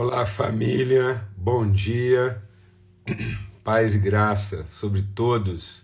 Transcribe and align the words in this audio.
Olá, 0.00 0.24
família, 0.24 1.26
bom 1.36 1.68
dia, 1.68 2.40
paz 3.64 3.96
e 3.96 3.98
graça 3.98 4.64
sobre 4.64 5.02
todos. 5.02 5.82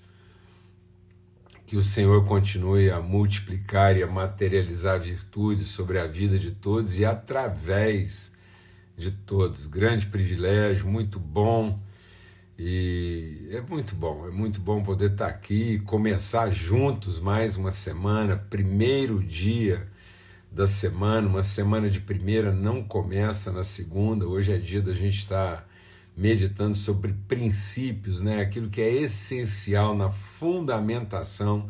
Que 1.66 1.76
o 1.76 1.82
Senhor 1.82 2.24
continue 2.24 2.92
a 2.92 3.00
multiplicar 3.00 3.96
e 3.96 4.04
a 4.04 4.06
materializar 4.06 5.00
virtudes 5.00 5.66
sobre 5.66 5.98
a 5.98 6.06
vida 6.06 6.38
de 6.38 6.52
todos 6.52 6.96
e 6.96 7.04
através 7.04 8.30
de 8.96 9.10
todos. 9.10 9.66
Grande 9.66 10.06
privilégio, 10.06 10.86
muito 10.86 11.18
bom. 11.18 11.80
E 12.56 13.48
é 13.50 13.60
muito 13.62 13.96
bom, 13.96 14.28
é 14.28 14.30
muito 14.30 14.60
bom 14.60 14.80
poder 14.80 15.10
estar 15.10 15.26
aqui 15.26 15.72
e 15.72 15.80
começar 15.80 16.52
juntos 16.52 17.18
mais 17.18 17.56
uma 17.56 17.72
semana, 17.72 18.36
primeiro 18.36 19.20
dia 19.20 19.88
da 20.54 20.68
semana, 20.68 21.26
uma 21.26 21.42
semana 21.42 21.90
de 21.90 21.98
primeira 21.98 22.52
não 22.52 22.80
começa 22.80 23.50
na 23.50 23.64
segunda, 23.64 24.24
hoje 24.24 24.52
é 24.52 24.56
dia 24.56 24.80
da 24.80 24.94
gente 24.94 25.18
estar 25.18 25.68
meditando 26.16 26.76
sobre 26.76 27.12
princípios, 27.26 28.22
né? 28.22 28.40
aquilo 28.40 28.70
que 28.70 28.80
é 28.80 28.88
essencial 28.88 29.96
na 29.96 30.10
fundamentação 30.10 31.68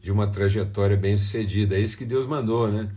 de 0.00 0.10
uma 0.10 0.26
trajetória 0.26 0.96
bem-sucedida. 0.96 1.76
É 1.76 1.80
isso 1.80 1.98
que 1.98 2.06
Deus 2.06 2.26
mandou, 2.26 2.72
né? 2.72 2.88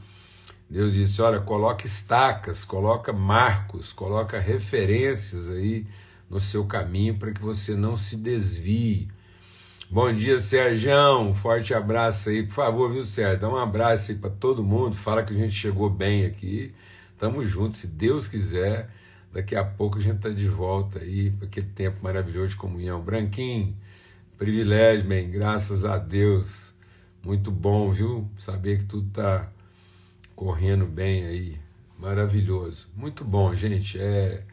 Deus 0.69 0.93
disse: 0.93 1.21
olha, 1.21 1.41
coloca 1.41 1.85
estacas, 1.85 2.63
coloca 2.63 3.11
marcos, 3.11 3.91
coloca 3.91 4.39
referências 4.39 5.49
aí 5.49 5.85
no 6.29 6.39
seu 6.39 6.65
caminho 6.65 7.19
para 7.19 7.33
que 7.33 7.41
você 7.41 7.75
não 7.75 7.97
se 7.97 8.15
desvie. 8.15 9.09
Bom 9.89 10.11
dia, 10.11 10.39
Serjão. 10.39 11.33
Forte 11.35 11.73
abraço 11.73 12.29
aí, 12.29 12.43
por 12.43 12.53
favor, 12.53 12.91
viu, 12.91 13.03
Sérgio? 13.03 13.39
Dá 13.39 13.49
um 13.49 13.55
abraço 13.55 14.11
aí 14.11 14.17
para 14.17 14.31
todo 14.31 14.63
mundo. 14.63 14.95
Fala 14.95 15.23
que 15.23 15.31
a 15.31 15.37
gente 15.37 15.53
chegou 15.53 15.89
bem 15.89 16.25
aqui. 16.25 16.73
Tamo 17.19 17.45
junto, 17.45 17.77
se 17.77 17.87
Deus 17.87 18.27
quiser. 18.27 18.89
Daqui 19.31 19.55
a 19.55 19.63
pouco 19.63 19.99
a 19.99 20.01
gente 20.01 20.19
tá 20.19 20.29
de 20.29 20.47
volta 20.47 20.99
aí 20.99 21.29
para 21.29 21.45
aquele 21.47 21.67
tempo 21.67 21.99
maravilhoso 22.01 22.49
de 22.49 22.55
comunhão. 22.55 22.99
Branquinho, 22.99 23.77
privilégio, 24.37 25.05
bem, 25.05 25.29
graças 25.29 25.85
a 25.85 25.97
Deus. 25.97 26.73
Muito 27.23 27.51
bom, 27.51 27.91
viu? 27.91 28.27
Saber 28.39 28.79
que 28.79 28.85
tudo 28.85 29.07
tá 29.11 29.51
correndo 30.35 30.85
bem 30.87 31.25
aí. 31.25 31.59
Maravilhoso. 31.99 32.89
Muito 32.95 33.23
bom, 33.23 33.55
gente. 33.55 33.99
É 33.99 34.43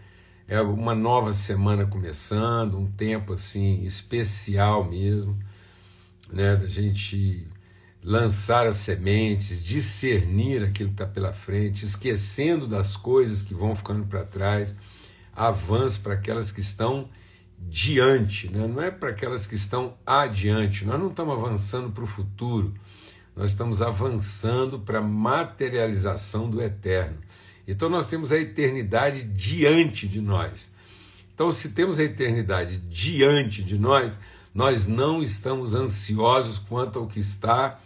é 0.52 0.60
uma 0.60 0.94
nova 0.94 1.32
semana 1.32 1.86
começando, 1.86 2.78
um 2.78 2.84
tempo 2.86 3.32
assim 3.32 3.82
especial 3.84 4.84
mesmo, 4.84 5.38
né, 6.30 6.54
da 6.54 6.66
gente 6.66 7.48
lançar 8.04 8.66
as 8.66 8.76
sementes, 8.76 9.64
discernir 9.64 10.62
aquilo 10.62 10.90
que 10.90 10.94
está 10.96 11.06
pela 11.06 11.32
frente, 11.32 11.86
esquecendo 11.86 12.66
das 12.66 12.98
coisas 12.98 13.40
que 13.40 13.54
vão 13.54 13.74
ficando 13.74 14.04
para 14.04 14.24
trás, 14.24 14.74
avanço 15.34 16.02
para 16.02 16.14
aquelas 16.14 16.52
que 16.52 16.60
estão 16.60 17.08
diante, 17.58 18.50
né? 18.50 18.66
não 18.66 18.82
é 18.82 18.90
para 18.90 19.08
aquelas 19.08 19.46
que 19.46 19.54
estão 19.54 19.94
adiante. 20.04 20.84
Nós 20.84 21.00
não 21.00 21.08
estamos 21.08 21.34
avançando 21.34 21.90
para 21.92 22.04
o 22.04 22.06
futuro, 22.06 22.74
nós 23.34 23.50
estamos 23.52 23.80
avançando 23.80 24.78
para 24.80 24.98
a 24.98 25.02
materialização 25.02 26.50
do 26.50 26.60
eterno. 26.60 27.16
Então 27.66 27.88
nós 27.88 28.06
temos 28.06 28.32
a 28.32 28.38
eternidade 28.38 29.22
diante 29.22 30.08
de 30.08 30.20
nós. 30.20 30.72
Então, 31.34 31.50
se 31.50 31.70
temos 31.70 31.98
a 31.98 32.04
eternidade 32.04 32.76
diante 32.90 33.62
de 33.62 33.78
nós, 33.78 34.20
nós 34.54 34.86
não 34.86 35.22
estamos 35.22 35.74
ansiosos 35.74 36.58
quanto 36.58 36.98
ao 36.98 37.06
que 37.06 37.18
está 37.18 37.80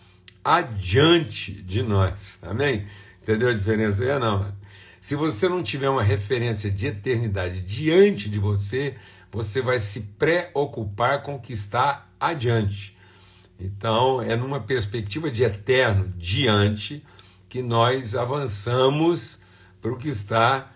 adiante 0.44 1.52
de 1.52 1.82
nós. 1.82 2.38
Amém? 2.42 2.86
Entendeu 3.22 3.48
a 3.48 3.54
diferença? 3.54 4.04
É 4.04 4.18
não. 4.18 4.52
Se 5.00 5.14
você 5.14 5.48
não 5.48 5.62
tiver 5.62 5.88
uma 5.88 6.02
referência 6.02 6.70
de 6.70 6.88
eternidade 6.88 7.60
diante 7.60 8.28
de 8.28 8.38
você, 8.38 8.96
você 9.30 9.62
vai 9.62 9.78
se 9.78 10.00
preocupar 10.18 11.22
com 11.22 11.36
o 11.36 11.40
que 11.40 11.52
está 11.52 12.06
adiante. 12.18 12.96
Então, 13.58 14.20
é 14.20 14.34
numa 14.34 14.60
perspectiva 14.60 15.30
de 15.30 15.44
eterno 15.44 16.12
diante 16.18 17.02
que 17.48 17.62
nós 17.62 18.14
avançamos 18.16 19.38
para 19.86 19.94
o 19.94 19.98
que 19.98 20.08
está 20.08 20.72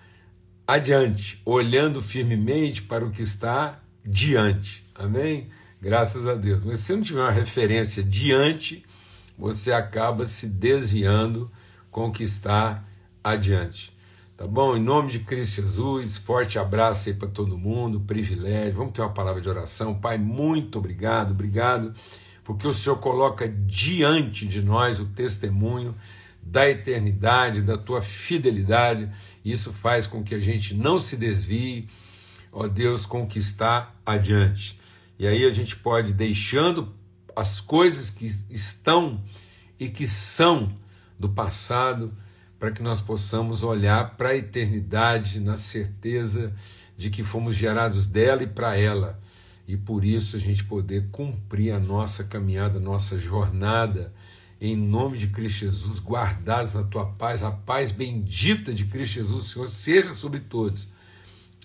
adiante, 0.65 1.43
olhando 1.45 2.01
firmemente 2.01 2.81
para 2.81 3.05
o 3.05 3.11
que 3.11 3.23
está 3.23 3.81
diante. 4.05 4.85
Amém? 4.95 5.49
Graças 5.83 6.29
a 6.29 6.35
Deus. 6.35 6.63
Mas 6.63 6.79
se 6.79 6.95
não 6.95 7.03
tiver 7.03 7.21
uma 7.21 7.33
referência 7.33 8.05
diante, 8.05 8.85
você 9.37 9.73
acaba 9.73 10.27
se 10.27 10.47
desviando 10.47 11.51
com 11.91 12.07
o 12.07 12.13
que 12.13 12.23
está 12.23 12.85
adiante. 13.25 13.93
Tá 14.37 14.47
bom? 14.47 14.77
Em 14.77 14.81
nome 14.81 15.11
de 15.11 15.19
Cristo 15.19 15.57
Jesus, 15.57 16.17
forte 16.17 16.57
abraço 16.57 17.09
aí 17.09 17.15
para 17.17 17.27
todo 17.27 17.59
mundo, 17.59 17.99
privilégio. 17.99 18.77
Vamos 18.77 18.93
ter 18.93 19.01
uma 19.01 19.13
palavra 19.13 19.41
de 19.41 19.49
oração. 19.49 19.93
Pai, 19.93 20.19
muito 20.19 20.79
obrigado, 20.79 21.33
obrigado, 21.33 21.93
porque 22.45 22.65
o 22.65 22.73
Senhor 22.73 22.99
coloca 22.99 23.49
diante 23.49 24.47
de 24.47 24.63
nós 24.63 25.01
o 25.01 25.07
testemunho 25.07 25.97
da 26.43 26.69
eternidade, 26.69 27.63
da 27.63 27.77
tua 27.77 28.01
fidelidade. 28.01 29.11
Isso 29.45 29.73
faz 29.73 30.07
com 30.07 30.23
que 30.23 30.35
a 30.35 30.41
gente 30.41 30.75
não 30.75 30.99
se 30.99 31.17
desvie, 31.17 31.89
ó 32.53 32.67
Deus, 32.67 33.07
conquistar 33.07 34.01
adiante. 34.05 34.79
E 35.19 35.27
aí 35.27 35.45
a 35.45 35.51
gente 35.51 35.77
pode, 35.77 36.13
deixando 36.13 36.95
as 37.37 37.61
coisas 37.61 38.11
que 38.11 38.27
estão 38.51 39.23
e 39.79 39.89
que 39.89 40.07
são 40.07 40.75
do 41.19 41.29
passado, 41.29 42.13
para 42.59 42.71
que 42.71 42.83
nós 42.83 43.01
possamos 43.01 43.63
olhar 43.63 44.17
para 44.17 44.31
a 44.31 44.37
eternidade 44.37 45.41
na 45.41 45.57
certeza 45.57 46.53
de 46.97 47.09
que 47.09 47.23
fomos 47.23 47.55
gerados 47.55 48.07
dela 48.07 48.43
e 48.43 48.47
para 48.47 48.77
ela. 48.77 49.19
E 49.67 49.77
por 49.77 50.05
isso 50.05 50.37
a 50.37 50.39
gente 50.39 50.65
poder 50.65 51.09
cumprir 51.11 51.73
a 51.73 51.79
nossa 51.79 52.25
caminhada, 52.25 52.79
a 52.79 52.83
nossa 52.83 53.19
jornada 53.19 54.13
em 54.61 54.77
nome 54.77 55.17
de 55.17 55.29
Cristo 55.29 55.61
Jesus, 55.61 55.99
guardados 56.01 56.75
na 56.75 56.83
tua 56.83 57.07
paz, 57.07 57.43
a 57.43 57.51
paz 57.51 57.91
bendita 57.91 58.75
de 58.75 58.85
Cristo 58.85 59.15
Jesus, 59.15 59.47
Senhor, 59.47 59.69
seja 59.69 60.13
sobre 60.13 60.41
todos, 60.41 60.87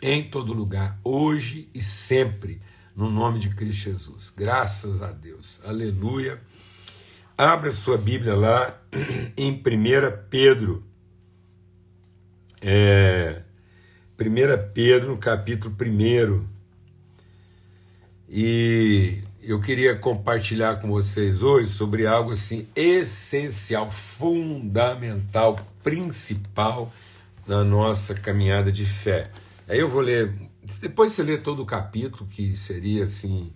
em 0.01 0.29
todo 0.29 0.53
lugar, 0.53 0.97
hoje 1.03 1.67
e 1.73 1.83
sempre, 1.83 2.59
no 2.95 3.11
nome 3.11 3.39
de 3.39 3.49
Cristo 3.49 3.89
Jesus. 3.89 4.33
Graças 4.35 5.01
a 5.01 5.11
Deus. 5.11 5.59
Aleluia. 5.65 6.39
Abra 7.37 7.69
sua 7.69 7.97
Bíblia 7.97 8.33
lá 8.33 8.79
em 9.35 9.51
1 9.51 9.61
Pedro. 10.29 10.81
É, 12.61 13.41
1 14.17 14.73
Pedro, 14.73 15.09
no 15.09 15.17
capítulo 15.17 15.75
1. 15.77 16.45
E 18.29 19.21
eu 19.47 19.59
queria 19.59 19.95
compartilhar 19.95 20.81
com 20.81 20.87
vocês 20.87 21.43
hoje 21.43 21.69
sobre 21.69 22.07
algo 22.07 22.31
assim 22.31 22.67
essencial, 22.75 23.91
fundamental, 23.91 25.59
principal 25.83 26.91
na 27.45 27.63
nossa 27.63 28.15
caminhada 28.15 28.71
de 28.71 28.85
fé. 28.85 29.29
Aí 29.67 29.77
eu 29.77 29.87
vou 29.87 30.01
ler, 30.01 30.33
depois 30.81 31.13
você 31.13 31.21
lê 31.21 31.37
todo 31.37 31.61
o 31.61 31.65
capítulo, 31.65 32.27
que 32.27 32.57
seria 32.57 33.03
assim 33.03 33.51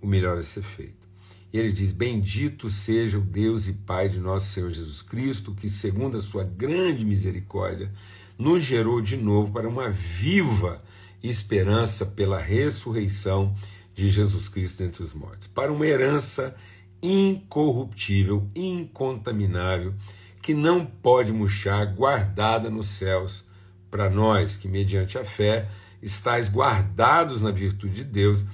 o 0.00 0.06
melhor 0.06 0.38
a 0.38 0.42
ser 0.42 0.62
feito. 0.62 1.06
E 1.52 1.58
ele 1.58 1.72
diz: 1.72 1.92
Bendito 1.92 2.70
seja 2.70 3.18
o 3.18 3.20
Deus 3.20 3.68
e 3.68 3.74
Pai 3.74 4.08
de 4.08 4.18
nosso 4.18 4.46
Senhor 4.46 4.70
Jesus 4.70 5.02
Cristo, 5.02 5.52
que, 5.52 5.68
segundo 5.68 6.16
a 6.16 6.20
sua 6.20 6.44
grande 6.44 7.04
misericórdia, 7.04 7.92
nos 8.38 8.62
gerou 8.62 9.00
de 9.02 9.18
novo 9.18 9.52
para 9.52 9.68
uma 9.68 9.90
viva 9.90 10.78
esperança 11.22 12.06
pela 12.06 12.38
ressurreição 12.38 13.54
de 13.94 14.10
Jesus 14.10 14.48
Cristo 14.48 14.82
entre 14.82 15.02
os 15.02 15.14
mortos, 15.14 15.46
para 15.46 15.72
uma 15.72 15.86
herança 15.86 16.54
incorruptível, 17.02 18.48
incontaminável, 18.54 19.94
que 20.42 20.54
não 20.54 20.84
pode 20.84 21.32
murchar, 21.32 21.94
guardada 21.94 22.68
nos 22.68 22.88
céus, 22.88 23.44
para 23.90 24.10
nós 24.10 24.56
que, 24.56 24.66
mediante 24.66 25.16
a 25.16 25.24
fé, 25.24 25.68
estáis 26.02 26.48
guardados 26.48 27.40
na 27.40 27.50
virtude 27.50 27.94
de 27.94 28.04
Deus, 28.04 28.44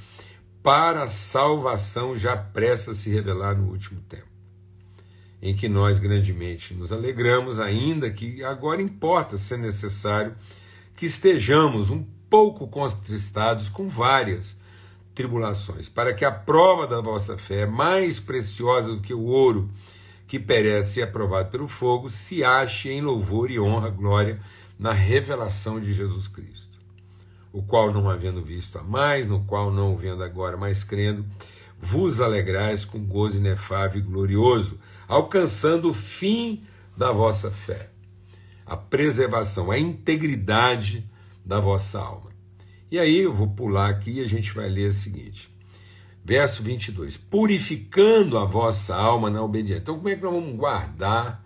para 0.63 1.05
a 1.05 1.07
salvação 1.07 2.17
já 2.17 2.37
presta 2.37 2.91
a 2.91 2.95
se 2.95 3.11
revelar 3.11 3.57
no 3.57 3.71
último 3.71 4.01
tempo, 4.03 4.29
em 5.41 5.57
que 5.57 5.69
nós 5.69 5.99
grandemente 5.99 6.75
nos 6.75 6.93
alegramos, 6.93 7.59
ainda 7.59 8.11
que 8.11 8.45
agora 8.45 8.83
importa, 8.83 9.39
se 9.39 9.57
necessário, 9.57 10.35
que 10.95 11.07
estejamos 11.07 11.89
um 11.89 12.05
pouco 12.29 12.69
contristados 12.69 13.69
com 13.69 13.89
várias 13.89 14.60
tribulações, 15.21 15.87
para 15.87 16.15
que 16.15 16.25
a 16.25 16.33
prova 16.33 16.87
da 16.87 17.01
vossa 17.03 17.37
fé, 17.37 17.67
mais 17.67 18.19
preciosa 18.19 18.95
do 18.95 19.03
que 19.03 19.13
o 19.13 19.25
ouro 19.25 19.69
que 20.27 20.39
perece 20.39 21.01
e 21.01 21.03
é 21.03 21.07
provado 21.07 21.51
pelo 21.51 21.69
fogo, 21.69 22.09
se 22.09 22.43
ache 22.43 22.91
em 22.91 23.03
louvor 23.03 23.51
e 23.51 23.61
honra, 23.61 23.91
glória 23.91 24.41
na 24.79 24.93
revelação 24.93 25.79
de 25.79 25.93
Jesus 25.93 26.27
Cristo, 26.27 26.79
o 27.53 27.63
qual 27.63 27.93
não 27.93 28.09
havendo 28.09 28.41
visto 28.41 28.79
a 28.79 28.83
mais, 28.83 29.27
no 29.27 29.45
qual 29.45 29.71
não 29.71 29.95
vendo 29.95 30.25
agora, 30.25 30.57
mas 30.57 30.83
crendo, 30.83 31.27
vos 31.79 32.19
alegrais 32.21 32.85
com 32.87 32.99
gozo 32.99 33.37
inefável 33.37 34.01
e 34.01 34.05
glorioso, 34.05 34.79
alcançando 35.07 35.91
o 35.91 35.95
fim 35.95 36.63
da 36.97 37.13
vossa 37.13 37.51
fé, 37.51 37.91
a 38.65 38.75
preservação, 38.75 39.71
a 39.71 39.79
integridade 39.79 41.07
da 41.45 41.61
vossa 41.61 41.99
alma. 41.99 42.30
E 42.91 42.99
aí 42.99 43.19
eu 43.19 43.33
vou 43.33 43.49
pular 43.49 43.89
aqui 43.89 44.13
e 44.13 44.21
a 44.21 44.27
gente 44.27 44.53
vai 44.53 44.69
ler 44.69 44.89
o 44.89 44.93
seguinte. 44.93 45.49
Verso 46.25 46.63
22. 46.63 47.17
Purificando 47.17 48.37
a 48.37 48.45
vossa 48.45 48.97
alma 48.97 49.31
na 49.31 49.43
obediência. 49.43 49.81
Então, 49.81 49.97
como 49.97 50.09
é 50.09 50.17
que 50.17 50.23
nós 50.23 50.33
vamos 50.33 50.57
guardar? 50.57 51.45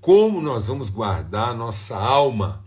Como 0.00 0.40
nós 0.40 0.66
vamos 0.66 0.90
guardar 0.90 1.48
a 1.48 1.54
nossa 1.54 1.96
alma 1.96 2.62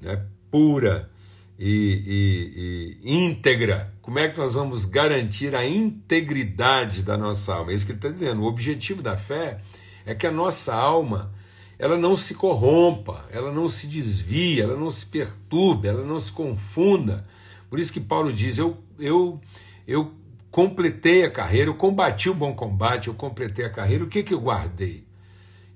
né, 0.00 0.22
pura 0.50 1.10
e, 1.58 2.98
e, 3.02 3.08
e 3.10 3.24
íntegra? 3.24 3.94
Como 4.02 4.18
é 4.18 4.28
que 4.28 4.38
nós 4.38 4.54
vamos 4.54 4.84
garantir 4.84 5.54
a 5.54 5.66
integridade 5.66 7.02
da 7.02 7.16
nossa 7.16 7.54
alma? 7.54 7.72
É 7.72 7.74
isso 7.74 7.86
que 7.86 7.92
ele 7.92 7.98
está 7.98 8.10
dizendo. 8.10 8.42
O 8.42 8.46
objetivo 8.46 9.00
da 9.00 9.16
fé 9.16 9.60
é 10.04 10.14
que 10.14 10.26
a 10.26 10.30
nossa 10.30 10.74
alma 10.74 11.32
ela 11.78 11.96
não 11.96 12.16
se 12.16 12.34
corrompa, 12.34 13.26
ela 13.30 13.52
não 13.52 13.68
se 13.68 13.86
desvie, 13.86 14.60
ela 14.60 14.76
não 14.76 14.90
se 14.90 15.06
perturbe, 15.06 15.88
ela 15.88 16.04
não 16.04 16.20
se 16.20 16.32
confunda. 16.32 17.24
Por 17.68 17.78
isso 17.78 17.92
que 17.92 18.00
Paulo 18.00 18.32
diz: 18.32 18.58
eu, 18.58 18.76
eu, 18.98 19.40
eu 19.86 20.12
completei 20.50 21.24
a 21.24 21.30
carreira, 21.30 21.70
eu 21.70 21.74
combati 21.74 22.30
o 22.30 22.34
bom 22.34 22.54
combate, 22.54 23.08
eu 23.08 23.14
completei 23.14 23.64
a 23.64 23.70
carreira. 23.70 24.04
O 24.04 24.08
que, 24.08 24.22
que 24.22 24.32
eu 24.32 24.40
guardei? 24.40 25.04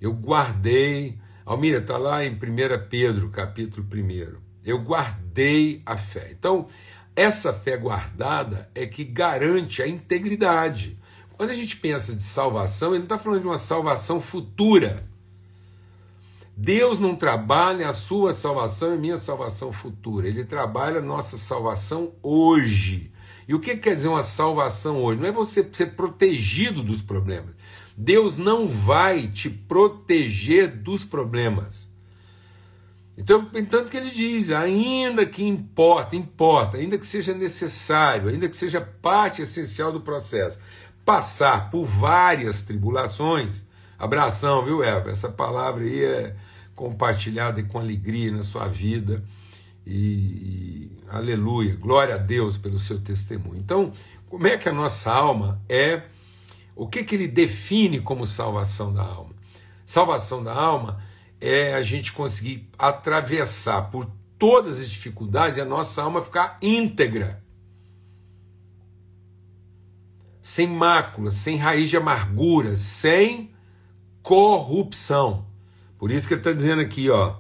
Eu 0.01 0.13
guardei. 0.13 1.19
Almira, 1.45 1.79
está 1.79 1.97
lá 1.97 2.25
em 2.25 2.31
1 2.31 2.37
Pedro, 2.89 3.31
capítulo 3.31 3.87
1. 3.93 4.37
Eu 4.65 4.79
guardei 4.79 5.83
a 5.85 5.97
fé. 5.97 6.29
Então, 6.31 6.69
essa 7.17 7.53
fé 7.53 7.77
guardada 7.77 8.71
é 8.75 8.87
que 8.87 9.03
garante 9.03 9.83
a 9.83 9.89
integridade. 9.89 10.97
Quando 11.37 11.51
a 11.51 11.55
gente 11.55 11.77
pensa 11.77 12.15
de 12.15 12.23
salvação, 12.23 12.91
ele 12.91 12.99
não 12.99 13.05
está 13.05 13.19
falando 13.19 13.41
de 13.41 13.47
uma 13.49 13.57
salvação 13.57 14.21
futura. 14.21 15.05
Deus 16.61 16.99
não 16.99 17.15
trabalha 17.15 17.89
a 17.89 17.93
sua 17.93 18.33
salvação 18.33 18.93
e 18.93 18.99
minha 18.99 19.17
salvação 19.17 19.73
futura. 19.73 20.27
Ele 20.27 20.45
trabalha 20.45 20.99
a 20.99 21.03
nossa 21.03 21.39
salvação 21.39 22.15
hoje. 22.21 23.13
E 23.47 23.55
o 23.55 23.61
que 23.61 23.77
quer 23.77 23.95
dizer 23.95 24.09
uma 24.09 24.25
salvação 24.25 25.01
hoje? 25.05 25.21
Não 25.21 25.29
é 25.29 25.31
você 25.31 25.65
ser 25.71 25.95
protegido 25.95 26.83
dos 26.83 27.01
problemas. 27.01 27.55
Deus 27.97 28.39
não 28.39 28.67
vai 28.67 29.29
te 29.29 29.49
proteger 29.49 30.67
dos 30.67 31.05
problemas. 31.05 31.89
Então, 33.17 33.49
entanto 33.55 33.89
que 33.89 33.97
ele 33.97 34.11
diz, 34.11 34.51
ainda 34.51 35.25
que 35.25 35.45
importa, 35.45 36.17
importa, 36.17 36.77
ainda 36.77 36.99
que 36.99 37.07
seja 37.07 37.33
necessário, 37.35 38.31
ainda 38.31 38.49
que 38.49 38.57
seja 38.57 38.81
parte 38.81 39.43
essencial 39.43 39.93
do 39.93 40.01
processo, 40.01 40.59
passar 41.05 41.71
por 41.71 41.85
várias 41.85 42.63
tribulações, 42.63 43.65
abração, 43.97 44.65
viu, 44.65 44.83
Eva? 44.83 45.11
Essa 45.11 45.29
palavra 45.29 45.85
aí 45.85 46.05
é 46.05 46.37
compartilhada 46.79 47.61
com 47.65 47.81
alegria 47.81 48.31
na 48.31 48.43
sua 48.43 48.69
vida. 48.69 49.25
E, 49.85 49.97
e, 49.97 50.99
aleluia, 51.09 51.75
glória 51.75 52.15
a 52.15 52.19
Deus 52.19 52.57
pelo 52.57 52.79
seu 52.79 53.01
testemunho. 53.01 53.59
Então, 53.59 53.91
como 54.29 54.47
é 54.47 54.57
que 54.57 54.69
a 54.69 54.73
nossa 54.73 55.11
alma 55.13 55.61
é, 55.69 56.05
o 56.77 56.87
que, 56.87 57.03
que 57.03 57.17
ele 57.17 57.27
define 57.27 58.01
como 58.01 58.25
salvação 58.25 58.95
da 58.95 59.03
alma? 59.03 59.35
Salvação 59.85 60.45
da 60.45 60.55
alma 60.55 61.03
é 61.41 61.75
a 61.75 61.83
gente 61.83 62.13
conseguir 62.13 62.69
atravessar 62.79 63.91
por 63.91 64.09
todas 64.39 64.79
as 64.79 64.89
dificuldades 64.89 65.59
e 65.59 65.61
a 65.61 65.65
nossa 65.65 66.03
alma 66.03 66.23
ficar 66.23 66.59
íntegra. 66.63 67.43
Sem 70.41 70.69
mácula, 70.69 71.33
sem 71.33 71.57
raiz 71.57 71.91
de 71.91 71.97
amargura, 71.97 72.77
sem 72.77 73.51
corrupção. 74.23 75.48
Por 75.99 76.11
isso 76.11 76.27
que 76.29 76.35
ele 76.35 76.41
está 76.41 76.53
dizendo 76.53 76.81
aqui, 76.81 77.11
ó, 77.11 77.37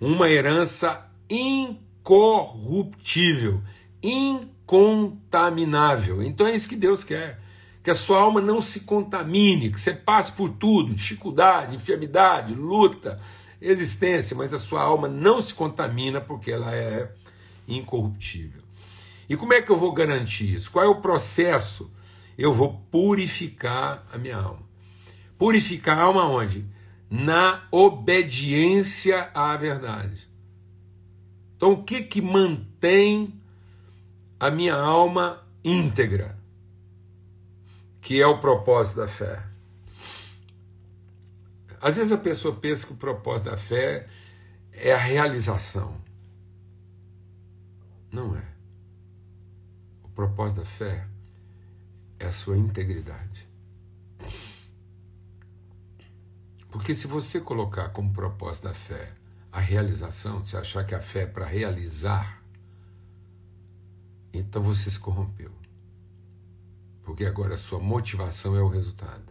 uma 0.00 0.28
herança 0.28 1.08
incorruptível, 1.30 3.62
incontaminável. 4.02 6.22
Então 6.22 6.46
é 6.46 6.54
isso 6.54 6.68
que 6.68 6.76
Deus 6.76 7.02
quer. 7.02 7.40
Que 7.82 7.90
a 7.90 7.94
sua 7.94 8.20
alma 8.20 8.40
não 8.40 8.60
se 8.60 8.80
contamine, 8.80 9.70
que 9.70 9.80
você 9.80 9.92
passe 9.92 10.32
por 10.32 10.50
tudo, 10.50 10.94
dificuldade, 10.94 11.74
enfermidade, 11.74 12.54
luta, 12.54 13.18
existência, 13.60 14.36
mas 14.36 14.54
a 14.54 14.58
sua 14.58 14.82
alma 14.82 15.08
não 15.08 15.42
se 15.42 15.52
contamina 15.54 16.20
porque 16.20 16.52
ela 16.52 16.72
é 16.74 17.10
incorruptível. 17.66 18.62
E 19.28 19.36
como 19.36 19.52
é 19.54 19.62
que 19.62 19.70
eu 19.70 19.76
vou 19.76 19.92
garantir 19.92 20.52
isso? 20.52 20.70
Qual 20.70 20.84
é 20.84 20.88
o 20.88 21.00
processo? 21.00 21.90
Eu 22.36 22.52
vou 22.52 22.82
purificar 22.90 24.04
a 24.12 24.18
minha 24.18 24.36
alma. 24.36 24.62
Purificar 25.38 25.98
a 25.98 26.02
alma 26.02 26.26
onde? 26.26 26.66
Na 27.14 27.68
obediência 27.70 29.30
à 29.34 29.54
verdade. 29.54 30.26
Então, 31.54 31.72
o 31.72 31.84
que 31.84 32.02
que 32.04 32.22
mantém 32.22 33.38
a 34.40 34.50
minha 34.50 34.74
alma 34.74 35.46
íntegra? 35.62 36.38
Que 38.00 38.18
é 38.18 38.26
o 38.26 38.40
propósito 38.40 38.96
da 38.96 39.08
fé. 39.08 39.44
Às 41.82 41.98
vezes 41.98 42.12
a 42.12 42.16
pessoa 42.16 42.56
pensa 42.56 42.86
que 42.86 42.94
o 42.94 42.96
propósito 42.96 43.50
da 43.50 43.58
fé 43.58 44.08
é 44.72 44.94
a 44.94 44.96
realização. 44.96 46.00
Não 48.10 48.34
é. 48.34 48.48
O 50.02 50.08
propósito 50.08 50.60
da 50.60 50.64
fé 50.64 51.06
é 52.18 52.24
a 52.24 52.32
sua 52.32 52.56
integridade. 52.56 53.41
Porque 56.72 56.94
se 56.94 57.06
você 57.06 57.38
colocar 57.38 57.90
como 57.90 58.14
propósito 58.14 58.64
da 58.64 58.72
fé 58.72 59.12
a 59.52 59.60
realização, 59.60 60.42
se 60.42 60.56
achar 60.56 60.86
que 60.86 60.94
a 60.94 61.02
fé 61.02 61.24
é 61.24 61.26
para 61.26 61.44
realizar, 61.44 62.42
então 64.32 64.62
você 64.62 64.90
se 64.90 64.98
corrompeu. 64.98 65.52
Porque 67.02 67.26
agora 67.26 67.54
a 67.54 67.58
sua 67.58 67.78
motivação 67.78 68.56
é 68.56 68.62
o 68.62 68.68
resultado. 68.68 69.30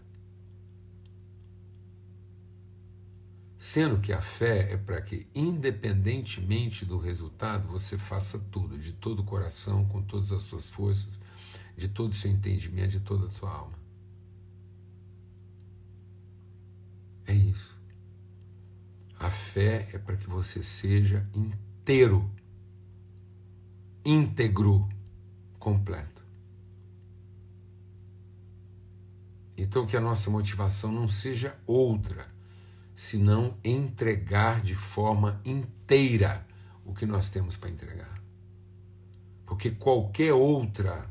Sendo 3.58 4.00
que 4.00 4.14
a 4.14 4.22
fé 4.22 4.74
é 4.74 4.78
para 4.78 5.02
que, 5.02 5.28
independentemente 5.34 6.86
do 6.86 7.00
resultado, 7.00 7.68
você 7.68 7.98
faça 7.98 8.38
tudo, 8.52 8.78
de 8.78 8.94
todo 8.94 9.22
o 9.22 9.26
coração, 9.26 9.84
com 9.86 10.04
todas 10.04 10.32
as 10.32 10.44
suas 10.44 10.70
forças, 10.70 11.20
de 11.76 11.88
todo 11.88 12.12
o 12.12 12.16
seu 12.16 12.30
entendimento, 12.30 12.92
de 12.92 13.00
toda 13.00 13.26
a 13.26 13.32
sua 13.32 13.52
alma. 13.52 13.81
É 17.32 17.34
isso. 17.34 17.74
A 19.18 19.30
fé 19.30 19.88
é 19.94 19.98
para 19.98 20.18
que 20.18 20.28
você 20.28 20.62
seja 20.62 21.26
inteiro, 21.34 22.30
íntegro, 24.04 24.90
completo. 25.58 26.26
Então, 29.56 29.88
que 29.88 29.96
a 29.96 30.02
nossa 30.02 30.30
motivação 30.30 30.92
não 30.92 31.08
seja 31.08 31.58
outra 31.66 32.28
senão 32.94 33.58
entregar 33.64 34.60
de 34.62 34.76
forma 34.76 35.40
inteira 35.46 36.46
o 36.84 36.94
que 36.94 37.06
nós 37.06 37.30
temos 37.30 37.56
para 37.56 37.70
entregar. 37.70 38.22
Porque 39.46 39.72
qualquer 39.72 40.34
outra 40.34 41.10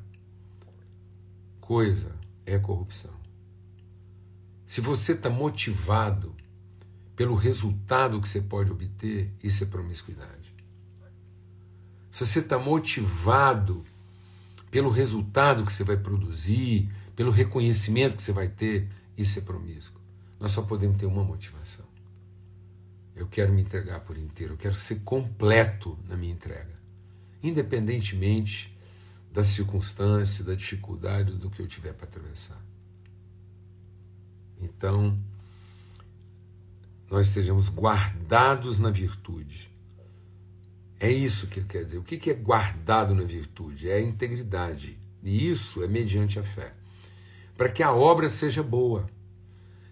coisa 1.63 2.15
é 2.45 2.59
corrupção. 2.59 3.20
Se 4.71 4.81
você 4.81 5.15
está 5.15 5.29
motivado 5.29 6.33
pelo 7.17 7.35
resultado 7.35 8.21
que 8.21 8.29
você 8.29 8.41
pode 8.41 8.71
obter, 8.71 9.29
isso 9.43 9.65
é 9.65 9.67
promiscuidade. 9.67 10.55
Se 12.09 12.25
você 12.25 12.39
está 12.39 12.57
motivado 12.57 13.85
pelo 14.71 14.89
resultado 14.89 15.65
que 15.65 15.73
você 15.73 15.83
vai 15.83 15.97
produzir, 15.97 16.89
pelo 17.17 17.33
reconhecimento 17.33 18.17
que 18.17 18.23
você 18.23 18.31
vai 18.31 18.47
ter, 18.47 18.89
isso 19.19 19.41
é 19.41 19.43
promíscuo. 19.43 20.01
Nós 20.39 20.53
só 20.53 20.63
podemos 20.63 20.99
ter 20.99 21.07
uma 21.07 21.25
motivação. 21.25 21.85
Eu 23.17 23.27
quero 23.27 23.53
me 23.53 23.63
entregar 23.63 23.99
por 23.99 24.17
inteiro, 24.17 24.53
eu 24.53 24.57
quero 24.57 24.77
ser 24.77 25.01
completo 25.01 25.99
na 26.09 26.17
minha 26.17 26.33
entrega, 26.33 26.79
independentemente 27.43 28.73
da 29.33 29.43
circunstância, 29.43 30.45
da 30.45 30.55
dificuldade, 30.55 31.33
do 31.33 31.51
que 31.51 31.61
eu 31.61 31.67
tiver 31.67 31.93
para 31.93 32.07
atravessar. 32.07 32.71
Então, 34.63 35.19
nós 37.11 37.29
sejamos 37.29 37.69
guardados 37.69 38.79
na 38.79 38.91
virtude. 38.91 39.71
É 40.99 41.11
isso 41.11 41.47
que 41.47 41.61
ele 41.61 41.67
quer 41.67 41.85
dizer. 41.85 41.99
O 41.99 42.03
que 42.03 42.31
é 42.31 42.35
guardado 42.35 43.15
na 43.15 43.25
virtude? 43.25 43.89
É 43.91 43.95
a 43.95 44.01
integridade. 44.01 44.99
E 45.23 45.49
isso 45.49 45.83
é 45.83 45.89
mediante 45.89 46.39
a 46.39 46.43
fé. 46.43 46.75
Para 47.57 47.71
que 47.71 47.83
a 47.83 47.93
obra 47.93 48.29
seja 48.29 48.63
boa. 48.63 49.09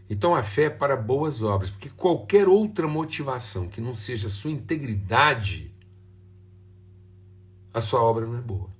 Então 0.08 0.34
a 0.34 0.42
fé 0.42 0.64
é 0.64 0.70
para 0.70 0.96
boas 0.96 1.42
obras, 1.42 1.68
porque 1.68 1.90
qualquer 1.90 2.48
outra 2.48 2.88
motivação 2.88 3.68
que 3.68 3.80
não 3.80 3.94
seja 3.94 4.26
a 4.26 4.30
sua 4.30 4.50
integridade, 4.50 5.74
a 7.72 7.80
sua 7.80 8.02
obra 8.02 8.26
não 8.26 8.38
é 8.38 8.40
boa. 8.40 8.70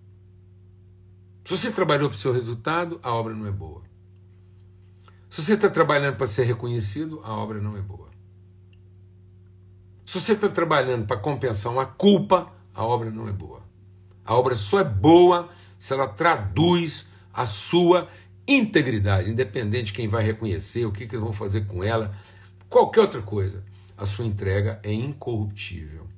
Se 1.45 1.57
você 1.57 1.71
trabalhou 1.71 2.09
para 2.09 2.16
o 2.16 2.18
seu 2.18 2.33
resultado, 2.33 2.99
a 3.02 3.12
obra 3.12 3.35
não 3.35 3.47
é 3.47 3.50
boa. 3.50 3.83
Se 5.38 5.45
você 5.45 5.54
está 5.54 5.71
trabalhando 5.71 6.16
para 6.16 6.26
ser 6.26 6.42
reconhecido, 6.42 7.21
a 7.23 7.33
obra 7.33 7.61
não 7.61 7.76
é 7.76 7.80
boa. 7.80 8.09
Se 10.04 10.18
você 10.18 10.33
está 10.33 10.49
trabalhando 10.49 11.07
para 11.07 11.16
compensar 11.16 11.73
uma 11.73 11.87
culpa, 11.87 12.52
a 12.75 12.85
obra 12.85 13.09
não 13.09 13.28
é 13.28 13.30
boa. 13.30 13.62
A 14.25 14.35
obra 14.35 14.57
só 14.57 14.80
é 14.80 14.85
boa 14.85 15.49
se 15.78 15.95
ela 15.95 16.09
traduz 16.09 17.09
a 17.33 17.47
sua 17.47 18.09
integridade, 18.49 19.30
independente 19.30 19.85
de 19.85 19.92
quem 19.92 20.09
vai 20.09 20.25
reconhecer, 20.25 20.85
o 20.87 20.90
que, 20.90 21.07
que 21.07 21.14
eles 21.14 21.25
vão 21.25 21.33
fazer 21.33 21.66
com 21.66 21.85
ela, 21.85 22.12
qualquer 22.68 23.02
outra 23.02 23.23
coisa. 23.23 23.64
A 23.97 24.07
sua 24.07 24.26
entrega 24.26 24.80
é 24.83 24.92
incorruptível. 24.92 26.09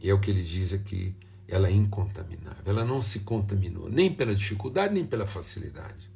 E 0.00 0.10
é 0.10 0.12
o 0.12 0.18
que 0.18 0.32
ele 0.32 0.42
diz 0.42 0.72
aqui, 0.72 1.14
ela 1.46 1.68
é 1.68 1.72
incontaminável. 1.72 2.64
Ela 2.66 2.84
não 2.84 3.00
se 3.00 3.20
contaminou, 3.20 3.88
nem 3.88 4.12
pela 4.12 4.34
dificuldade, 4.34 4.92
nem 4.92 5.06
pela 5.06 5.24
facilidade. 5.24 6.13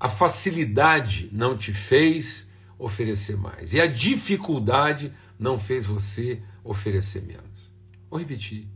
A 0.00 0.08
facilidade 0.08 1.28
não 1.30 1.54
te 1.54 1.74
fez 1.74 2.48
oferecer 2.78 3.36
mais. 3.36 3.74
E 3.74 3.80
a 3.80 3.86
dificuldade 3.86 5.12
não 5.38 5.58
fez 5.58 5.84
você 5.84 6.42
oferecer 6.64 7.22
menos. 7.22 7.70
Vou 8.08 8.18
repetir. 8.18 8.66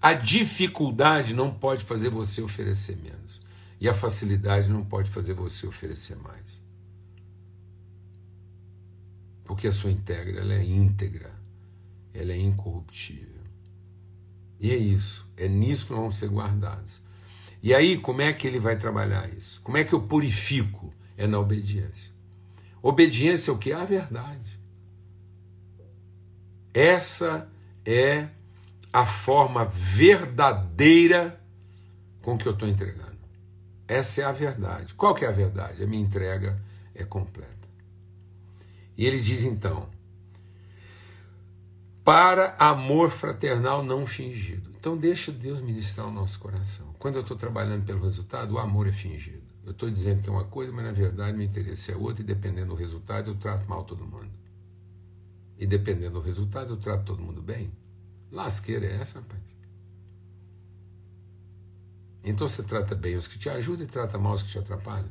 A 0.00 0.14
dificuldade 0.14 1.34
não 1.34 1.52
pode 1.52 1.84
fazer 1.84 2.08
você 2.08 2.40
oferecer 2.40 2.96
menos. 2.96 3.42
E 3.80 3.88
a 3.88 3.94
facilidade 3.94 4.68
não 4.68 4.84
pode 4.84 5.10
fazer 5.10 5.34
você 5.34 5.66
oferecer 5.66 6.16
mais. 6.16 6.62
Porque 9.44 9.66
a 9.66 9.72
sua 9.72 9.90
íntegra 9.90 10.40
ela 10.40 10.54
é 10.54 10.64
íntegra, 10.64 11.34
ela 12.14 12.32
é 12.32 12.38
incorruptível. 12.38 13.42
E 14.60 14.70
é 14.70 14.76
isso, 14.76 15.26
é 15.36 15.48
nisso 15.48 15.86
que 15.86 15.92
nós 15.92 16.00
vamos 16.00 16.16
ser 16.16 16.28
guardados. 16.28 17.02
E 17.64 17.72
aí, 17.72 17.96
como 17.96 18.20
é 18.20 18.30
que 18.30 18.46
ele 18.46 18.60
vai 18.60 18.76
trabalhar 18.76 19.26
isso? 19.30 19.58
Como 19.62 19.78
é 19.78 19.84
que 19.84 19.94
eu 19.94 20.02
purifico? 20.02 20.92
É 21.16 21.26
na 21.26 21.38
obediência. 21.38 22.12
Obediência 22.82 23.50
é 23.50 23.54
o 23.54 23.56
que? 23.56 23.72
A 23.72 23.86
verdade. 23.86 24.60
Essa 26.74 27.48
é 27.86 28.28
a 28.92 29.06
forma 29.06 29.64
verdadeira 29.64 31.40
com 32.20 32.36
que 32.36 32.46
eu 32.46 32.52
estou 32.52 32.68
entregando. 32.68 33.16
Essa 33.88 34.20
é 34.20 34.24
a 34.24 34.32
verdade. 34.32 34.92
Qual 34.92 35.14
que 35.14 35.24
é 35.24 35.28
a 35.28 35.32
verdade? 35.32 35.82
A 35.82 35.86
minha 35.86 36.02
entrega 36.02 36.60
é 36.94 37.02
completa. 37.02 37.66
E 38.94 39.06
ele 39.06 39.22
diz 39.22 39.42
então: 39.42 39.88
para 42.04 42.54
amor 42.58 43.10
fraternal 43.10 43.82
não 43.82 44.06
fingido. 44.06 44.70
Então 44.78 44.96
deixa 44.96 45.32
Deus 45.32 45.62
ministrar 45.62 46.06
o 46.06 46.12
nosso 46.12 46.38
coração. 46.38 46.94
Quando 46.98 47.16
eu 47.16 47.22
estou 47.22 47.36
trabalhando 47.36 47.86
pelo 47.86 48.04
resultado, 48.04 48.54
o 48.54 48.58
amor 48.58 48.86
é 48.86 48.92
fingido. 48.92 49.42
Eu 49.64 49.72
estou 49.72 49.90
dizendo 49.90 50.20
que 50.22 50.28
é 50.28 50.32
uma 50.32 50.44
coisa, 50.44 50.70
mas 50.70 50.84
na 50.84 50.92
verdade 50.92 51.34
meu 51.34 51.46
interesse 51.46 51.90
é 51.90 51.96
outro, 51.96 52.22
e 52.22 52.26
dependendo 52.26 52.68
do 52.68 52.74
resultado, 52.74 53.30
eu 53.30 53.34
trato 53.34 53.66
mal 53.66 53.84
todo 53.84 54.04
mundo. 54.04 54.30
E 55.58 55.66
dependendo 55.66 56.14
do 56.14 56.20
resultado, 56.20 56.74
eu 56.74 56.76
trato 56.76 57.04
todo 57.04 57.22
mundo 57.22 57.40
bem. 57.40 57.72
Lasqueira 58.30 58.84
é 58.84 59.00
essa, 59.00 59.20
rapaz? 59.20 59.40
Então 62.22 62.46
você 62.46 62.62
trata 62.62 62.94
bem 62.94 63.16
os 63.16 63.26
que 63.26 63.38
te 63.38 63.48
ajudam 63.48 63.86
e 63.86 63.88
trata 63.88 64.18
mal 64.18 64.34
os 64.34 64.42
que 64.42 64.48
te 64.48 64.58
atrapalham. 64.58 65.08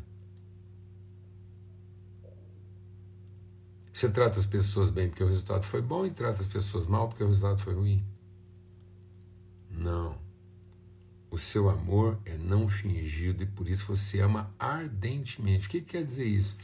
Você 3.94 4.10
trata 4.10 4.40
as 4.40 4.46
pessoas 4.48 4.90
bem 4.90 5.08
porque 5.08 5.24
o 5.24 5.28
resultado 5.28 5.68
foi 5.68 5.80
bom 5.82 6.04
e 6.04 6.10
trata 6.10 6.42
as 6.42 6.48
pessoas 6.48 6.88
mal 6.88 7.08
porque 7.08 7.24
o 7.24 7.28
resultado 7.28 7.60
foi 7.60 7.76
ruim. 7.76 8.04
Não. 9.70 10.18
O 11.30 11.38
seu 11.38 11.70
amor 11.70 12.20
é 12.26 12.36
não 12.36 12.68
fingido 12.68 13.44
e 13.44 13.46
por 13.46 13.68
isso 13.68 13.86
você 13.86 14.20
ama 14.20 14.52
ardentemente. 14.58 15.68
O 15.68 15.70
que 15.70 15.82
quer 15.82 16.04
dizer 16.04 16.26
isso? 16.26 16.58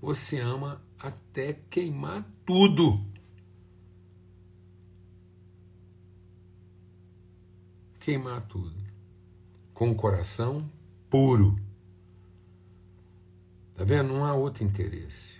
Você 0.00 0.40
ama 0.40 0.82
até 0.98 1.52
queimar 1.68 2.26
tudo. 2.46 3.04
Queimar 7.98 8.40
tudo. 8.46 8.74
Com 9.74 9.90
o 9.90 9.94
coração 9.94 10.70
puro. 11.10 11.58
Tá 13.74 13.84
vendo? 13.84 14.14
Não 14.14 14.24
há 14.24 14.32
outro 14.32 14.64
interesse. 14.64 15.39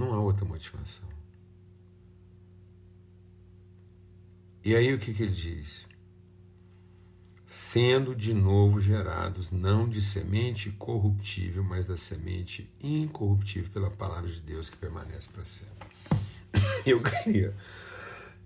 Não 0.00 0.14
há 0.14 0.20
outra 0.20 0.44
motivação. 0.44 1.08
E 4.64 4.74
aí 4.74 4.92
o 4.94 4.98
que, 4.98 5.14
que 5.14 5.22
ele 5.22 5.32
diz? 5.32 5.88
sendo 7.52 8.14
de 8.14 8.32
novo 8.32 8.80
gerados 8.80 9.50
não 9.50 9.88
de 9.88 10.00
semente 10.00 10.70
corruptível, 10.70 11.64
mas 11.64 11.84
da 11.84 11.96
semente 11.96 12.72
incorruptível 12.80 13.68
pela 13.72 13.90
palavra 13.90 14.30
de 14.30 14.40
Deus 14.40 14.70
que 14.70 14.76
permanece 14.76 15.28
para 15.28 15.44
sempre. 15.44 15.88
Eu 16.86 17.02
queria 17.02 17.52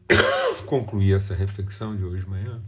concluir 0.65 1.17
essa 1.17 1.35
reflexão 1.35 1.95
de 1.95 2.03
hoje 2.03 2.25
de 2.25 2.31
manhã 2.31 2.63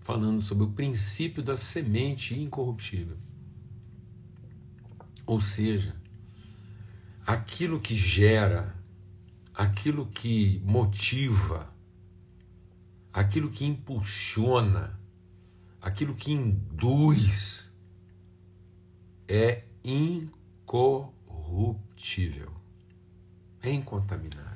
falando 0.00 0.40
sobre 0.40 0.64
o 0.64 0.70
princípio 0.70 1.42
da 1.42 1.58
semente 1.58 2.34
incorruptível. 2.40 3.18
Ou 5.26 5.42
seja, 5.42 5.94
aquilo 7.26 7.80
que 7.80 7.96
gera, 7.96 8.76
aquilo 9.54 10.06
que 10.06 10.60
motiva, 10.64 11.72
aquilo 13.12 13.50
que 13.50 13.64
impulsiona, 13.64 15.00
aquilo 15.80 16.14
que 16.14 16.32
induz 16.32 17.70
é 19.26 19.64
incorruptível, 19.82 22.52
é 23.62 23.72
incontaminável. 23.72 24.52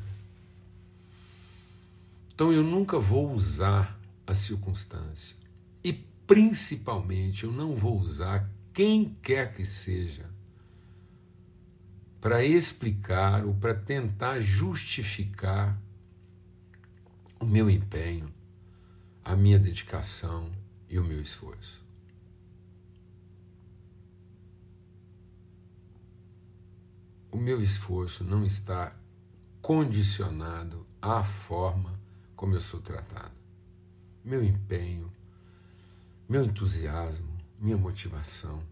Então 2.35 2.53
eu 2.53 2.63
nunca 2.63 2.99
vou 2.99 3.33
usar 3.33 3.99
a 4.27 4.35
circunstância 4.35 5.35
e 5.83 5.91
principalmente 5.93 7.45
eu 7.45 7.53
não 7.53 7.75
vou 7.75 7.99
usar 7.99 8.51
quem 8.73 9.17
quer 9.23 9.55
que 9.55 9.65
seja 9.65 10.29
para 12.21 12.45
explicar 12.45 13.45
ou 13.45 13.55
para 13.55 13.75
tentar 13.75 14.41
justificar 14.41 15.81
o 17.39 17.47
meu 17.47 17.71
empenho, 17.71 18.33
a 19.25 19.37
minha 19.37 19.59
dedicação 19.59 20.51
e 20.89 20.99
o 20.99 21.05
meu 21.05 21.21
esforço. 21.21 21.87
O 27.31 27.37
meu 27.37 27.63
esforço 27.63 28.25
não 28.25 28.45
está 28.45 28.91
condicionado 29.63 30.85
à 31.01 31.23
forma 31.23 31.99
como 32.35 32.55
eu 32.55 32.61
sou 32.61 32.81
tratado. 32.81 33.35
Meu 34.25 34.43
empenho, 34.43 35.13
meu 36.29 36.45
entusiasmo, 36.45 37.39
minha 37.61 37.77
motivação 37.77 38.63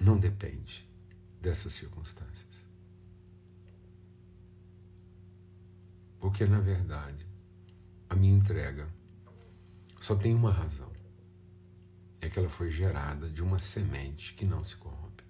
não 0.00 0.18
depende 0.18 0.85
dessas 1.46 1.74
circunstâncias. 1.74 2.66
Porque, 6.18 6.44
na 6.44 6.58
verdade, 6.58 7.24
a 8.10 8.16
minha 8.16 8.36
entrega 8.36 8.88
só 10.00 10.16
tem 10.16 10.34
uma 10.34 10.50
razão: 10.50 10.90
é 12.20 12.28
que 12.28 12.36
ela 12.36 12.48
foi 12.48 12.68
gerada 12.68 13.30
de 13.30 13.44
uma 13.44 13.60
semente 13.60 14.34
que 14.34 14.44
não 14.44 14.64
se 14.64 14.76
corrompe. 14.76 15.22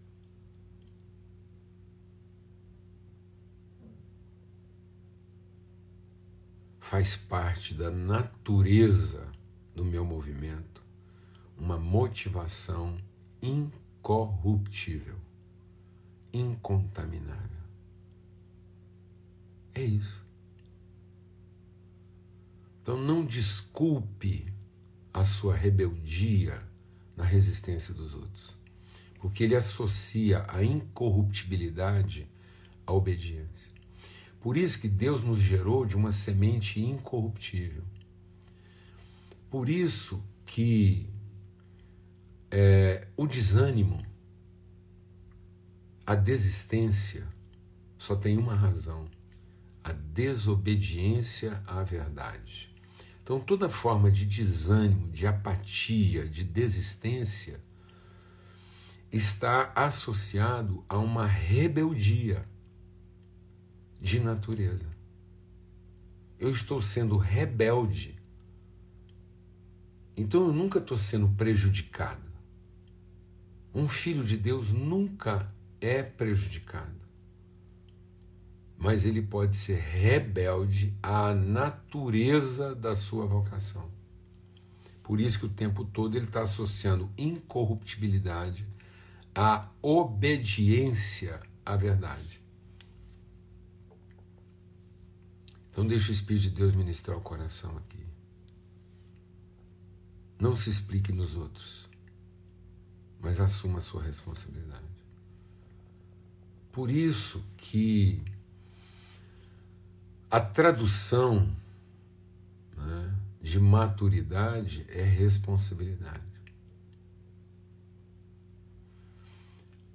Faz 6.80 7.14
parte 7.14 7.74
da 7.74 7.90
natureza 7.90 9.30
do 9.74 9.84
meu 9.84 10.04
movimento 10.04 10.82
uma 11.58 11.78
motivação 11.78 12.96
incorruptível, 13.42 15.25
incontaminável. 16.38 17.56
É 19.74 19.82
isso. 19.82 20.24
Então 22.82 22.96
não 22.96 23.24
desculpe 23.24 24.52
a 25.12 25.24
sua 25.24 25.54
rebeldia 25.56 26.62
na 27.16 27.24
resistência 27.24 27.92
dos 27.92 28.14
outros, 28.14 28.54
porque 29.20 29.42
ele 29.42 29.56
associa 29.56 30.44
a 30.48 30.62
incorruptibilidade 30.62 32.28
à 32.86 32.92
obediência. 32.92 33.70
Por 34.40 34.56
isso 34.56 34.80
que 34.80 34.88
Deus 34.88 35.22
nos 35.22 35.40
gerou 35.40 35.84
de 35.84 35.96
uma 35.96 36.12
semente 36.12 36.80
incorruptível. 36.80 37.82
Por 39.50 39.68
isso 39.68 40.22
que 40.44 41.08
é, 42.50 43.08
o 43.16 43.26
desânimo, 43.26 44.04
a 46.06 46.14
desistência, 46.14 47.26
só 47.98 48.14
tem 48.14 48.38
uma 48.38 48.54
razão: 48.54 49.06
a 49.82 49.92
desobediência 49.92 51.60
à 51.66 51.82
verdade. 51.82 52.72
Então, 53.22 53.40
toda 53.40 53.68
forma 53.68 54.08
de 54.08 54.24
desânimo, 54.24 55.10
de 55.10 55.26
apatia, 55.26 56.28
de 56.28 56.44
desistência 56.44 57.60
está 59.10 59.72
associado 59.74 60.84
a 60.88 60.96
uma 60.96 61.26
rebeldia 61.26 62.46
de 64.00 64.20
natureza. 64.20 64.94
eu 66.38 66.50
estou 66.50 66.82
sendo 66.82 67.16
rebelde. 67.16 68.14
Então 70.14 70.46
eu 70.46 70.52
nunca 70.52 70.78
estou 70.78 70.96
sendo 70.96 71.28
prejudicado. 71.30 72.30
Um 73.74 73.88
filho 73.88 74.22
de 74.22 74.36
Deus 74.36 74.70
nunca 74.70 75.50
é 75.80 76.02
prejudicado. 76.02 76.94
Mas 78.78 79.04
ele 79.04 79.22
pode 79.22 79.56
ser 79.56 79.78
rebelde 79.78 80.94
à 81.02 81.34
natureza 81.34 82.74
da 82.74 82.94
sua 82.94 83.26
vocação. 83.26 83.90
Por 85.02 85.20
isso 85.20 85.38
que 85.38 85.46
o 85.46 85.50
tempo 85.50 85.84
todo 85.84 86.16
ele 86.16 86.26
está 86.26 86.42
associando 86.42 87.10
incorruptibilidade 87.16 88.66
à 89.34 89.70
obediência 89.80 91.40
à 91.64 91.76
verdade. 91.76 92.40
Então 95.70 95.86
deixa 95.86 96.10
o 96.10 96.12
Espírito 96.12 96.44
de 96.44 96.50
Deus 96.50 96.74
ministrar 96.74 97.16
o 97.16 97.20
coração 97.20 97.76
aqui. 97.76 98.04
Não 100.40 100.56
se 100.56 100.70
explique 100.70 101.12
nos 101.12 101.34
outros, 101.34 101.88
mas 103.20 103.40
assuma 103.40 103.78
a 103.78 103.82
sua 103.82 104.02
responsabilidade. 104.02 104.84
Por 106.76 106.90
isso 106.90 107.42
que 107.56 108.22
a 110.30 110.38
tradução 110.38 111.50
né, 112.76 113.16
de 113.40 113.58
maturidade 113.58 114.84
é 114.90 115.02
responsabilidade. 115.02 116.20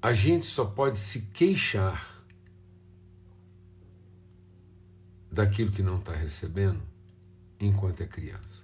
A 0.01 0.11
gente 0.11 0.47
só 0.47 0.65
pode 0.65 0.97
se 0.97 1.21
queixar 1.27 2.25
daquilo 5.31 5.71
que 5.71 5.83
não 5.83 5.99
está 5.99 6.15
recebendo 6.15 6.81
enquanto 7.59 8.01
é 8.01 8.07
criança. 8.07 8.59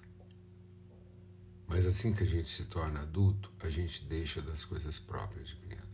Mas 1.68 1.86
assim 1.86 2.16
que 2.16 2.24
a 2.24 2.28
gente 2.28 2.50
se 2.50 2.66
torna 2.66 3.02
adulto, 3.02 3.52
a 3.60 3.70
gente 3.70 4.04
deixa 4.06 4.42
das 4.42 4.66
coisas 4.66 4.98
próprias 4.98 5.50
de 5.50 5.56
criança. 5.58 5.87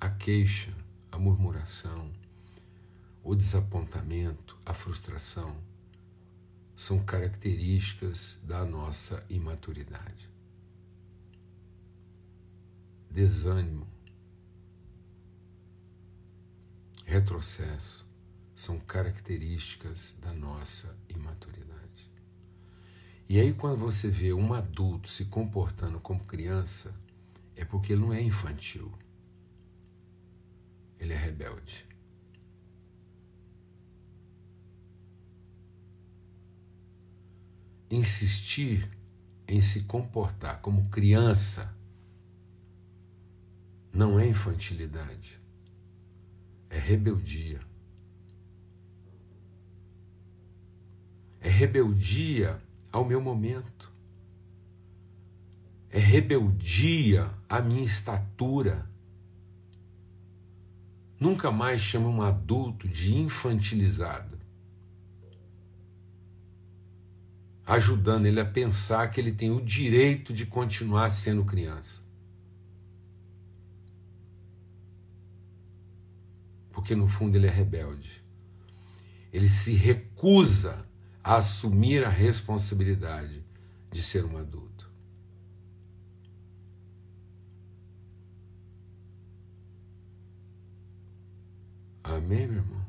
A 0.00 0.08
queixa, 0.08 0.72
a 1.10 1.18
murmuração, 1.18 2.12
o 3.24 3.34
desapontamento, 3.34 4.56
a 4.64 4.72
frustração 4.72 5.56
são 6.76 7.04
características 7.04 8.38
da 8.44 8.64
nossa 8.64 9.26
imaturidade. 9.28 10.30
Desânimo, 13.10 13.88
retrocesso 17.04 18.06
são 18.54 18.78
características 18.78 20.14
da 20.20 20.32
nossa 20.32 20.96
imaturidade. 21.08 22.08
E 23.28 23.40
aí, 23.40 23.52
quando 23.52 23.78
você 23.78 24.08
vê 24.08 24.32
um 24.32 24.54
adulto 24.54 25.08
se 25.08 25.24
comportando 25.24 25.98
como 25.98 26.24
criança, 26.24 26.94
é 27.56 27.64
porque 27.64 27.92
ele 27.92 28.02
não 28.02 28.12
é 28.12 28.22
infantil, 28.22 28.92
ele 30.98 31.12
é 31.12 31.16
rebelde. 31.16 31.88
insistir 37.90 38.88
em 39.46 39.60
se 39.60 39.84
comportar 39.84 40.60
como 40.60 40.88
criança 40.90 41.74
não 43.92 44.18
é 44.18 44.28
infantilidade, 44.28 45.40
é 46.68 46.78
rebeldia. 46.78 47.60
É 51.40 51.48
rebeldia 51.48 52.60
ao 52.92 53.04
meu 53.04 53.20
momento. 53.20 53.90
É 55.88 55.98
rebeldia 55.98 57.30
à 57.48 57.62
minha 57.62 57.84
estatura. 57.84 58.88
Nunca 61.18 61.50
mais 61.50 61.80
chamo 61.80 62.08
um 62.08 62.22
adulto 62.22 62.88
de 62.88 63.14
infantilizado. 63.14 64.38
ajudando 67.68 68.24
ele 68.24 68.40
a 68.40 68.46
pensar 68.46 69.10
que 69.10 69.20
ele 69.20 69.30
tem 69.30 69.50
o 69.50 69.60
direito 69.60 70.32
de 70.32 70.46
continuar 70.46 71.10
sendo 71.10 71.44
criança. 71.44 72.00
Porque 76.72 76.96
no 76.96 77.06
fundo 77.06 77.36
ele 77.36 77.46
é 77.46 77.50
rebelde. 77.50 78.24
Ele 79.30 79.50
se 79.50 79.74
recusa 79.74 80.86
a 81.22 81.36
assumir 81.36 82.06
a 82.06 82.08
responsabilidade 82.08 83.44
de 83.92 84.02
ser 84.02 84.24
um 84.24 84.38
adulto. 84.38 84.87
Amém, 92.08 92.46
meu 92.46 92.56
irmão? 92.56 92.86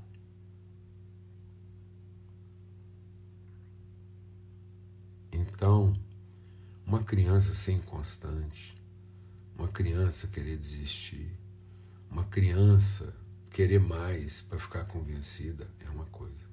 Então, 5.30 5.94
uma 6.86 7.04
criança 7.04 7.54
ser 7.54 7.74
inconstante, 7.74 8.82
uma 9.58 9.68
criança 9.68 10.26
querer 10.28 10.56
desistir, 10.56 11.38
uma 12.10 12.24
criança 12.24 13.14
querer 13.50 13.82
mais 13.82 14.42
para 14.42 14.58
ficar 14.58 14.86
convencida 14.86 15.68
é 15.86 15.90
uma 15.90 16.06
coisa. 16.06 16.48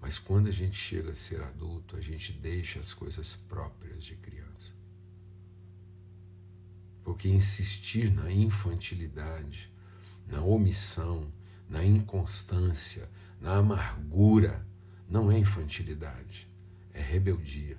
Mas 0.00 0.16
quando 0.16 0.46
a 0.46 0.52
gente 0.52 0.76
chega 0.76 1.10
a 1.10 1.14
ser 1.14 1.42
adulto, 1.42 1.96
a 1.96 2.00
gente 2.00 2.32
deixa 2.32 2.78
as 2.78 2.94
coisas 2.94 3.34
próprias 3.34 4.04
de 4.04 4.14
criança. 4.14 4.72
Porque 7.02 7.28
insistir 7.28 8.12
na 8.12 8.30
infantilidade, 8.30 9.68
na 10.28 10.40
omissão, 10.40 11.32
na 11.68 11.84
inconstância, 11.84 13.08
na 13.40 13.56
amargura, 13.56 14.66
não 15.08 15.30
é 15.30 15.38
infantilidade, 15.38 16.48
é 16.92 17.00
rebeldia. 17.00 17.76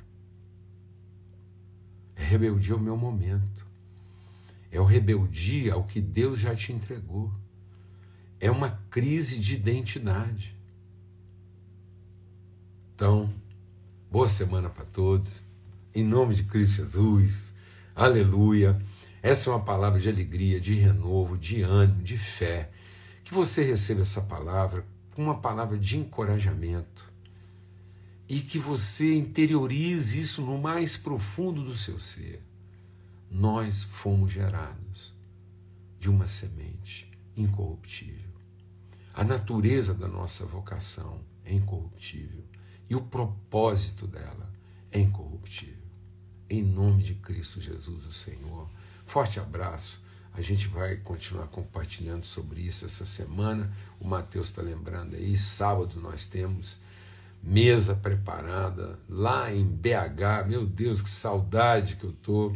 É 2.15 2.23
rebeldia 2.23 2.73
ao 2.73 2.79
meu 2.79 2.97
momento. 2.97 3.65
É 4.71 4.79
o 4.79 4.85
rebeldia 4.85 5.73
ao 5.73 5.83
que 5.83 6.01
Deus 6.01 6.39
já 6.39 6.55
te 6.55 6.73
entregou. 6.73 7.31
É 8.39 8.51
uma 8.51 8.71
crise 8.89 9.39
de 9.39 9.55
identidade. 9.55 10.55
Então, 12.95 13.33
boa 14.11 14.27
semana 14.27 14.69
para 14.69 14.85
todos. 14.85 15.43
Em 15.93 16.03
nome 16.03 16.35
de 16.35 16.43
Cristo 16.43 16.77
Jesus. 16.77 17.53
Aleluia. 17.95 18.81
Essa 19.21 19.49
é 19.49 19.53
uma 19.53 19.63
palavra 19.63 19.99
de 19.99 20.09
alegria, 20.09 20.59
de 20.59 20.73
renovo, 20.75 21.37
de 21.37 21.61
ânimo, 21.61 22.03
de 22.03 22.17
fé. 22.17 22.69
Que 23.27 23.33
você 23.33 23.61
receba 23.61 24.03
essa 24.03 24.21
palavra 24.21 24.87
com 25.13 25.21
uma 25.21 25.37
palavra 25.41 25.77
de 25.77 25.97
encorajamento 25.97 27.11
e 28.25 28.39
que 28.39 28.57
você 28.57 29.15
interiorize 29.15 30.17
isso 30.17 30.41
no 30.41 30.57
mais 30.57 30.95
profundo 30.95 31.61
do 31.61 31.75
seu 31.75 31.99
ser. 31.99 32.41
Nós 33.29 33.83
fomos 33.83 34.31
gerados 34.31 35.13
de 35.99 36.09
uma 36.09 36.25
semente 36.25 37.11
incorruptível. 37.35 38.31
A 39.13 39.25
natureza 39.25 39.93
da 39.93 40.07
nossa 40.07 40.45
vocação 40.45 41.19
é 41.43 41.53
incorruptível 41.53 42.45
e 42.89 42.95
o 42.95 43.01
propósito 43.01 44.07
dela 44.07 44.49
é 44.89 45.01
incorruptível. 45.01 45.83
Em 46.49 46.63
nome 46.63 47.03
de 47.03 47.15
Cristo 47.15 47.59
Jesus, 47.59 48.05
o 48.05 48.11
Senhor. 48.13 48.69
Forte 49.05 49.37
abraço. 49.37 50.01
A 50.37 50.41
gente 50.41 50.67
vai 50.67 50.97
continuar 50.97 51.47
compartilhando 51.47 52.23
sobre 52.23 52.61
isso 52.61 52.85
essa 52.85 53.03
semana. 53.03 53.71
O 53.99 54.07
Mateus 54.07 54.49
está 54.49 54.61
lembrando 54.61 55.15
aí. 55.15 55.35
Sábado 55.35 55.99
nós 55.99 56.25
temos 56.25 56.77
mesa 57.41 57.95
preparada 57.95 58.99
lá 59.09 59.51
em 59.51 59.65
BH. 59.65 60.47
Meu 60.47 60.63
Deus, 60.63 61.01
que 61.01 61.09
saudade 61.09 61.95
que 61.95 62.03
eu 62.03 62.13
tô. 62.21 62.55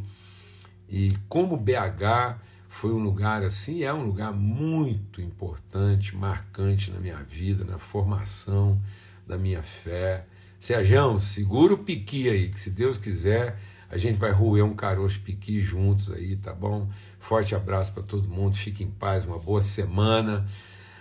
E 0.87 1.11
como 1.27 1.57
BH 1.57 2.37
foi 2.69 2.93
um 2.93 3.01
lugar 3.01 3.41
assim, 3.41 3.83
é 3.83 3.91
um 3.91 4.05
lugar 4.05 4.31
muito 4.31 5.19
importante, 5.19 6.15
marcante 6.15 6.91
na 6.91 6.99
minha 6.99 7.23
vida, 7.23 7.63
na 7.63 7.79
formação 7.79 8.79
da 9.25 9.39
minha 9.39 9.63
fé. 9.63 10.27
Sérgio, 10.59 11.19
segura 11.19 11.73
o 11.73 11.79
piqui 11.79 12.29
aí, 12.29 12.49
que 12.49 12.59
se 12.59 12.69
Deus 12.69 12.99
quiser, 12.99 13.57
a 13.89 13.97
gente 13.97 14.17
vai 14.17 14.31
roer 14.31 14.63
um 14.63 14.75
caroço 14.75 15.19
piqui 15.19 15.59
juntos 15.59 16.11
aí, 16.11 16.35
tá 16.35 16.53
bom? 16.53 16.87
Forte 17.21 17.55
abraço 17.55 17.93
para 17.93 18.03
todo 18.03 18.27
mundo, 18.27 18.57
fique 18.57 18.83
em 18.83 18.89
paz, 18.89 19.23
uma 19.23 19.37
boa 19.37 19.61
semana. 19.61 20.45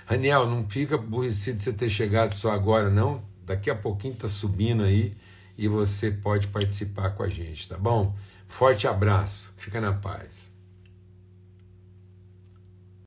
Raniel, 0.07 0.47
não 0.47 0.69
fica 0.69 0.95
aborrecido 0.95 1.57
de 1.57 1.65
você 1.65 1.73
ter 1.73 1.89
chegado 1.89 2.35
só 2.35 2.53
agora, 2.53 2.91
não. 2.91 3.23
Daqui 3.45 3.71
a 3.71 3.75
pouquinho 3.75 4.13
está 4.13 4.29
subindo 4.29 4.85
aí 4.85 5.17
e 5.57 5.67
você 5.67 6.11
pode 6.11 6.47
participar 6.49 7.11
com 7.11 7.23
a 7.23 7.29
gente, 7.29 7.67
tá 7.67 7.77
bom? 7.77 8.15
Forte 8.47 8.87
abraço, 8.87 9.53
fica 9.57 9.81
na 9.81 9.95
paz. 9.95 10.50